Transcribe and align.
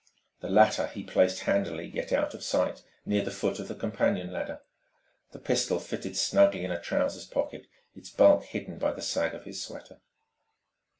The 0.39 0.49
latter 0.49 0.87
he 0.87 1.03
placed 1.03 1.41
handily, 1.41 1.85
yet 1.85 2.11
out 2.11 2.33
of 2.33 2.43
sight, 2.43 2.81
near 3.05 3.23
the 3.23 3.29
foot 3.29 3.59
of 3.59 3.67
the 3.67 3.75
companion 3.75 4.33
ladder. 4.33 4.61
The 5.31 5.37
pistol 5.37 5.79
fitted 5.79 6.17
snugly 6.17 6.65
a 6.65 6.79
trousers 6.81 7.27
pocket, 7.27 7.67
its 7.93 8.09
bulk 8.09 8.45
hidden 8.45 8.79
by 8.79 8.93
the 8.93 9.03
sag 9.03 9.35
of 9.35 9.43
his 9.43 9.61
sweater.... 9.61 9.99